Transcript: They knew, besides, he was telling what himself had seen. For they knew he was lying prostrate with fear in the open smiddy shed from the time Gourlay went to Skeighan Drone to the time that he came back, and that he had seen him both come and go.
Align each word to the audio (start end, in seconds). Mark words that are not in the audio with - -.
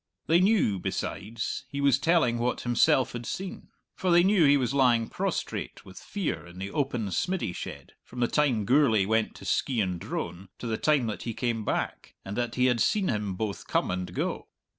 They 0.25 0.39
knew, 0.39 0.79
besides, 0.79 1.65
he 1.69 1.79
was 1.79 1.99
telling 1.99 2.39
what 2.39 2.61
himself 2.61 3.11
had 3.11 3.27
seen. 3.27 3.67
For 3.93 4.09
they 4.09 4.23
knew 4.23 4.45
he 4.45 4.57
was 4.57 4.73
lying 4.73 5.09
prostrate 5.09 5.85
with 5.85 5.99
fear 5.99 6.43
in 6.47 6.57
the 6.57 6.71
open 6.71 7.05
smiddy 7.11 7.53
shed 7.55 7.93
from 8.03 8.19
the 8.21 8.27
time 8.27 8.65
Gourlay 8.65 9.05
went 9.05 9.35
to 9.35 9.45
Skeighan 9.45 9.99
Drone 9.99 10.49
to 10.57 10.65
the 10.65 10.77
time 10.79 11.05
that 11.05 11.21
he 11.21 11.35
came 11.35 11.63
back, 11.63 12.15
and 12.25 12.35
that 12.35 12.55
he 12.55 12.65
had 12.65 12.79
seen 12.79 13.09
him 13.09 13.35
both 13.35 13.67
come 13.67 13.91
and 13.91 14.11
go. 14.11 14.47